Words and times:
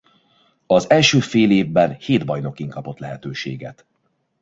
Az 0.67 0.89
első 0.89 1.19
fél 1.19 1.51
évében 1.51 1.93
hét 1.93 2.25
bajnokin 2.25 2.69
kapott 2.69 2.99
lehetőséget. 2.99 3.85